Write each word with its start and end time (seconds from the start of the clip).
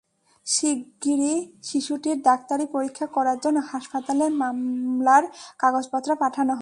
শিগগিরই 0.45 1.35
শিশুটির 1.63 2.17
ডাক্তারি 2.21 2.65
পরীক্ষা 2.65 3.05
করার 3.05 3.37
জন্য 3.39 3.57
হাসপাতালে 3.71 4.25
মামলার 4.41 5.23
কাগজপত্র 5.59 6.09
পাঠানো 6.15 6.53
হবে। 6.53 6.59